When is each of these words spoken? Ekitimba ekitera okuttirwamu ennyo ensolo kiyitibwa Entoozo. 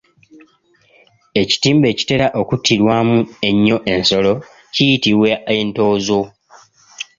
Ekitimba 1.41 1.85
ekitera 1.93 2.27
okuttirwamu 2.41 3.17
ennyo 3.49 3.77
ensolo 3.93 4.33
kiyitibwa 4.73 5.31
Entoozo. 5.55 6.21